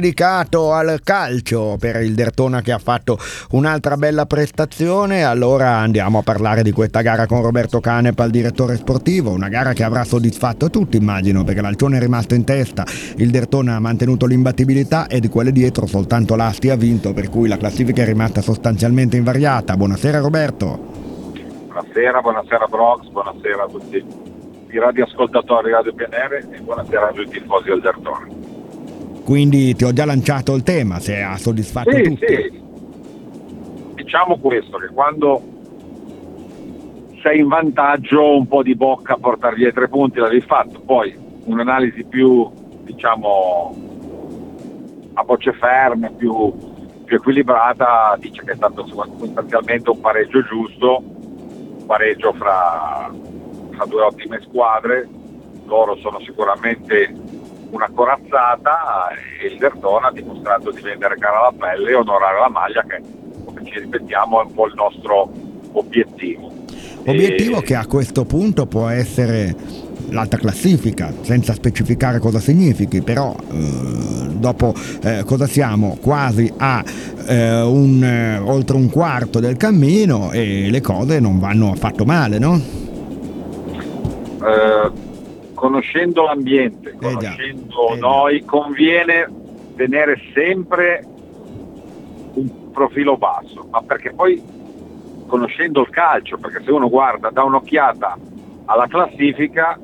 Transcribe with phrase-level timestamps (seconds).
[0.00, 3.18] dedicato al calcio per il Dertona che ha fatto
[3.50, 5.24] un'altra bella prestazione.
[5.24, 9.30] Allora andiamo a parlare di questa gara con Roberto Canepa, il direttore sportivo.
[9.30, 12.84] Una gara che avrà soddisfatto tutti, immagino, perché l'Alcione è rimasto in testa,
[13.16, 17.46] il Dertona ha mantenuto l'imbattibilità e di quelle dietro soltanto l'Asti ha vinto, per cui
[17.46, 19.76] la classifica è rimasta sostanzialmente invariata.
[19.76, 20.78] Buonasera Roberto.
[21.66, 24.04] Buonasera, buonasera Brox, buonasera a tutti
[24.70, 28.39] i radioascoltatori di Radio PNR e buonasera a tutti i tifosi del Dertona
[29.24, 32.26] quindi ti ho già lanciato il tema, se ha soddisfatto sì, tutti.
[32.26, 32.62] Sì.
[33.94, 35.42] Diciamo questo, che quando
[37.22, 40.80] sei in vantaggio un po' di bocca a portare via i tre punti l'avevi fatto,
[40.80, 41.14] poi
[41.44, 42.48] un'analisi più
[42.82, 43.76] diciamo
[45.14, 46.52] a voce ferme, più,
[47.04, 53.10] più equilibrata dice che è stato sostanzialmente un pareggio giusto, un pareggio fra,
[53.70, 55.08] fra due ottime squadre,
[55.66, 57.14] loro sono sicuramente
[57.70, 59.08] una corazzata
[59.40, 63.00] e il Verdona ha dimostrato di vendere cara alla pelle e onorare la maglia che
[63.44, 65.30] come ci ripetiamo è un po' il nostro
[65.72, 66.50] obiettivo.
[67.06, 67.62] Obiettivo e...
[67.62, 69.54] che a questo punto può essere
[70.10, 75.96] l'alta classifica, senza specificare cosa significhi, però eh, dopo eh, cosa siamo?
[76.00, 76.82] Quasi a
[77.26, 82.38] eh, un, eh, oltre un quarto del cammino e le cose non vanno affatto male,
[82.38, 82.60] no?
[85.90, 89.28] Eh, conoscendo l'ambiente, conoscendo eh noi, conviene
[89.74, 91.04] tenere sempre
[92.34, 94.40] un profilo basso, ma perché poi
[95.26, 98.16] conoscendo il calcio, perché se uno guarda da un'occhiata
[98.66, 99.78] alla classifica,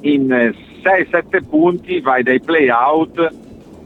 [0.00, 0.52] in
[0.82, 3.30] 6-7 punti vai dai play out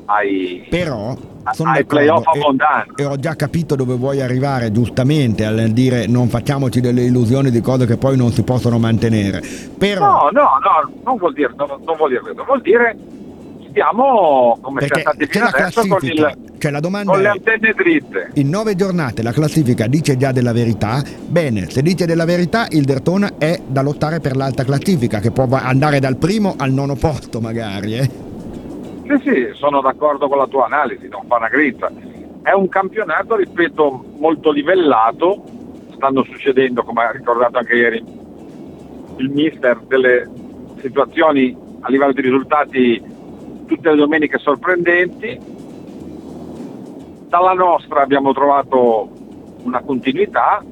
[0.07, 0.67] ai...
[0.69, 1.17] Però
[1.53, 3.01] sono ai playoff abbondanti.
[3.01, 7.51] E, e, ho già capito dove vuoi arrivare, giustamente, al dire non facciamoci delle illusioni
[7.51, 9.43] di cose che poi non si possono mantenere.
[9.79, 10.05] Però...
[10.05, 12.97] No, no, no, non vuol dire, no, non vuol dire questo, vuol dire
[13.77, 18.31] stiamo come siamo stati fino adesso con, il, cioè la domanda con le antenne dritte.
[18.35, 22.85] In nove giornate la classifica dice già della verità, bene, se dice della verità il
[22.85, 27.41] Dertona è da lottare per l'alta classifica che può andare dal primo al nono posto
[27.41, 27.99] magari.
[27.99, 28.26] Eh?
[29.07, 31.89] Sì, sì, sono d'accordo con la tua analisi, non fa una grinta.
[32.43, 35.45] È un campionato, ripeto, molto livellato,
[35.95, 38.05] stanno succedendo, come ha ricordato anche ieri
[39.19, 40.29] il mister, delle
[40.81, 43.03] situazioni a livello di risultati
[43.67, 45.39] tutte le domeniche sorprendenti.
[47.29, 49.09] Dalla nostra abbiamo trovato
[49.63, 50.65] una continuità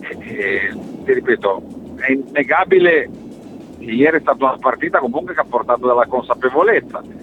[0.00, 0.72] e, e
[1.04, 1.62] ti ripeto,
[1.96, 3.08] è innegabile
[3.78, 7.15] che ieri è stata una partita comunque che ha portato della consapevolezza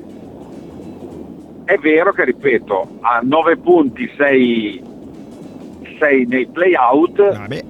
[1.66, 4.81] è vero che, ripeto, a 9 punti sei,
[6.00, 7.63] sei nei play-out, Vabbè.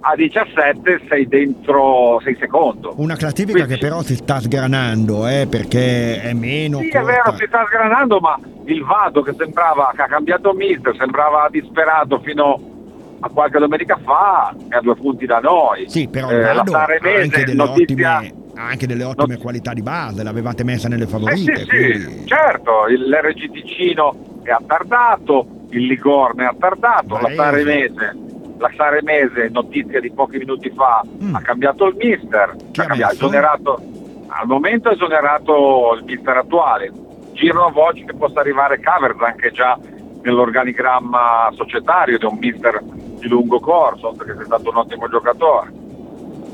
[0.00, 2.94] a 17 sei dentro, sei secondo.
[2.96, 6.78] Una classifica Quindi, che però si sta sgranando, eh, perché è meno...
[6.78, 7.00] Sì, corta.
[7.00, 11.48] è vero, si sta sgranando, ma il Vado che sembrava, che ha cambiato mister, sembrava
[11.50, 12.72] disperato fino
[13.20, 15.88] a qualche domenica fa, è a due punti da noi.
[15.88, 18.18] Sì, però eh, la Saremese, notizia...
[18.18, 19.40] Ottime anche delle ottime no.
[19.40, 21.52] qualità di base, l'avevate messa nelle favorite.
[21.52, 22.00] Eh sì, quindi...
[22.00, 28.16] sì, certo, l'RG Ticino è attardato, il Ligorne è attardato, la Saremese,
[28.58, 31.34] la Saremese, notizia di pochi minuti fa, mm.
[31.34, 33.82] ha cambiato il mister, ha cambiato, esonerato,
[34.28, 36.92] al momento ha esonerato il mister attuale,
[37.32, 39.78] girano voci che possa arrivare Cavers anche già
[40.22, 45.72] nell'organigramma societario di un mister di lungo corso, perché è stato un ottimo giocatore.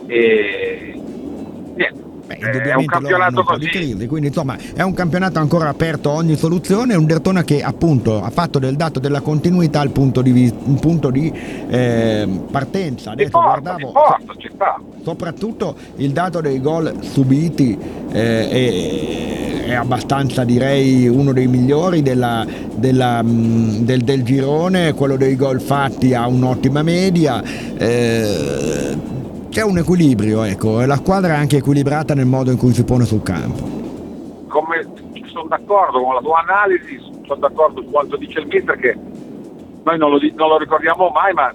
[0.06, 0.69] E
[1.80, 2.10] niente.
[2.30, 3.66] Beh, è un campionato così.
[3.66, 8.22] Crisi, quindi insomma è un campionato ancora aperto a ogni soluzione, un Dertona che appunto
[8.22, 11.32] ha fatto del dato della continuità il punto di, un punto di
[11.68, 13.10] eh, partenza.
[13.10, 14.80] Adesso porto, guardavo porto, ci sta.
[15.02, 17.76] soprattutto il dato dei gol subiti
[18.12, 25.34] eh, è, è, abbastanza direi uno dei migliori della, della, del, del, girone, quello dei
[25.34, 27.42] gol fatti ha un'ottima media.
[27.76, 29.09] Eh,
[29.50, 33.04] c'è un equilibrio, ecco, la squadra è anche equilibrata nel modo in cui si pone
[33.04, 33.78] sul campo.
[34.46, 34.86] Come
[35.26, 38.96] sono d'accordo con la tua analisi, sono d'accordo su quanto dice il mister che
[39.82, 41.52] noi non lo, non lo ricordiamo mai, ma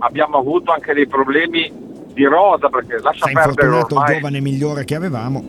[0.00, 1.72] abbiamo avuto anche dei problemi
[2.12, 4.10] di rosa perché lascia Sei perdere ormai...
[4.10, 5.42] il giovane migliore che avevamo.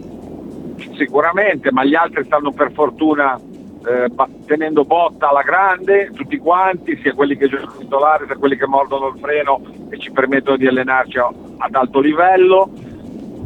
[0.95, 4.11] Sicuramente, ma gli altri stanno per fortuna eh,
[4.45, 9.07] tenendo botta alla grande, tutti quanti, sia quelli che giocano titolari, sia quelli che mordono
[9.07, 11.17] il freno e ci permettono di allenarci
[11.61, 12.69] ad alto livello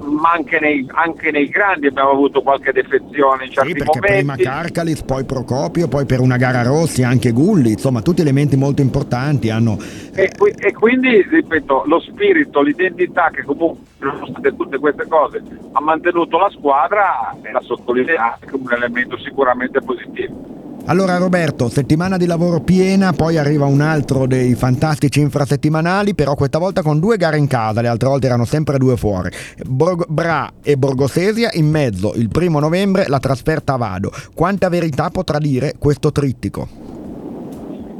[0.06, 4.34] ma anche nei, anche nei, grandi abbiamo avuto qualche defezione in certi sì, perché momenti.
[4.34, 8.82] prima Carcalis, poi Procopio, poi per una gara Rossi anche Gulli, insomma tutti elementi molto
[8.82, 9.78] importanti hanno...
[10.14, 15.42] E, qui, e quindi, ripeto, lo spirito, l'identità che comunque nonostante tutte queste cose
[15.72, 20.64] ha mantenuto la squadra è da sottolineare come un elemento sicuramente positivo.
[20.88, 26.60] Allora Roberto, settimana di lavoro piena, poi arriva un altro dei fantastici infrasettimanali, però questa
[26.60, 29.32] volta con due gare in casa, le altre volte erano sempre due fuori.
[29.66, 34.12] Borg- Bra e Borgosesia, in mezzo il primo novembre la trasferta a Vado.
[34.36, 36.68] Quanta verità potrà dire questo trittico?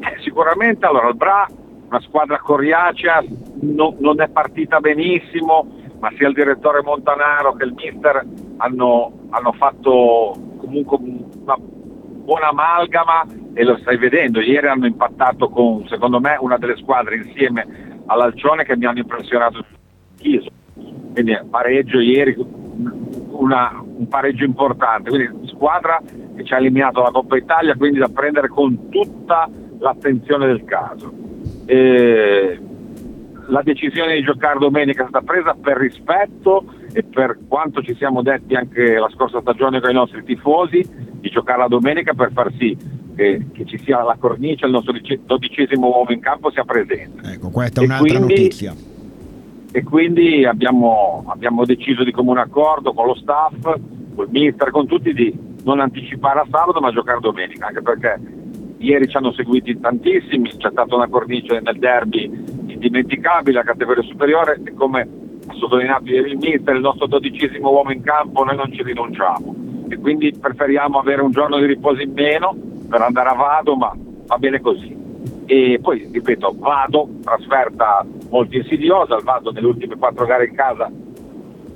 [0.02, 1.48] Eh, sicuramente, allora il Bra,
[1.90, 3.24] una squadra coriacea,
[3.62, 5.66] no, non è partita benissimo,
[6.00, 8.24] ma sia il direttore Montanaro che il mister
[8.58, 10.98] hanno, hanno fatto comunque
[12.26, 13.24] buona amalgama
[13.54, 17.66] e lo stai vedendo, ieri hanno impattato con secondo me una delle squadre insieme
[18.08, 19.64] all'Alcione che mi hanno impressionato.
[20.18, 20.50] Chiso,
[21.14, 22.36] quindi pareggio ieri,
[23.30, 26.02] una, un pareggio importante, quindi squadra
[26.36, 29.50] che ci ha eliminato la Coppa Italia, quindi da prendere con tutta
[29.80, 31.14] l'attenzione del caso.
[31.66, 32.60] E
[33.48, 38.24] la decisione di giocare domenica è stata presa per rispetto e per quanto ci siamo
[38.24, 42.78] detti anche la scorsa stagione con i nostri tifosi giocare la domenica per far sì
[43.14, 44.94] che, che ci sia la cornice, il nostro
[45.26, 47.34] dodicesimo uomo in campo sia presente.
[47.34, 48.74] Ecco, questa è un'altra quindi, notizia.
[49.72, 53.62] E quindi abbiamo, abbiamo deciso di comune accordo con lo staff,
[54.16, 58.20] col mister, con tutti di non anticipare a sabato ma giocare domenica, anche perché
[58.78, 62.32] ieri ci hanno seguiti tantissimi, c'è stata una cornice nel derby
[62.68, 65.02] indimenticabile a categoria superiore e come
[65.48, 69.65] ha sottolineato ieri il mister, il nostro dodicesimo uomo in campo, noi non ci rinunciamo
[69.88, 72.56] e quindi preferiamo avere un giorno di riposo in meno
[72.90, 73.96] per andare a Vado, ma
[74.28, 74.96] va bene così.
[75.46, 80.92] E poi, ripeto, Vado, trasferta molto insidiosa, il Vado nelle ultime quattro gare in casa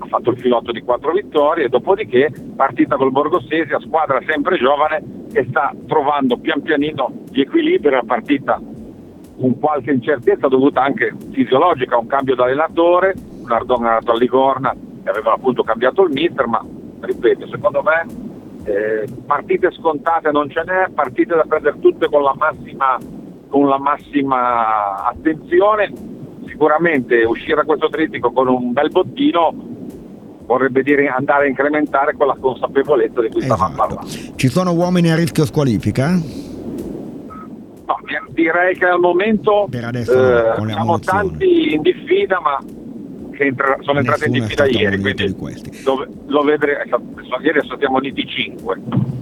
[0.01, 5.45] ha fatto il filotto di quattro vittorie, dopodiché partita col Borgosesia, squadra sempre giovane che
[5.49, 8.59] sta trovando pian pianino gli equilibri, la partita
[9.39, 13.13] con qualche incertezza dovuta anche fisiologica, un cambio d'allenatore,
[13.45, 14.71] Nardone è andato a Ligorna
[15.03, 16.63] e avevano appunto cambiato il mister, ma
[16.99, 18.29] ripeto, secondo me
[18.63, 22.97] eh, partite scontate non ce n'è, partite da prendere tutte con la massima,
[23.49, 25.91] con la massima attenzione.
[26.47, 29.53] Sicuramente uscire da questo trittico con un bel bottino
[30.45, 33.55] vorrebbe dire andare a incrementare quella consapevolezza di cui esatto.
[33.55, 34.07] stavamo parlando.
[34.35, 36.09] Ci sono uomini a rischio squalifica?
[36.09, 37.95] No,
[38.29, 42.59] direi che al momento per adesso eh, siamo tanti in diffida, ma
[43.39, 45.33] che entra, sono entrate in diffida ieri, quindi
[45.85, 46.81] lo, lo vedremo,
[47.41, 48.77] ieri siamo uniti 5.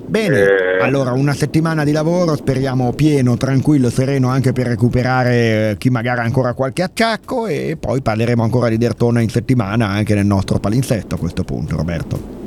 [0.07, 5.89] Bene, eh, allora una settimana di lavoro, speriamo pieno, tranquillo, sereno anche per recuperare chi
[5.89, 10.25] magari ha ancora qualche acciacco e poi parleremo ancora di Dertona in settimana anche nel
[10.25, 12.45] nostro palinsetto a questo punto, Roberto.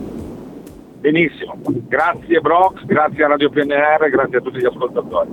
[1.00, 1.56] Benissimo,
[1.86, 5.30] grazie Brox, grazie a Radio PNR, grazie a tutti gli ascoltatori.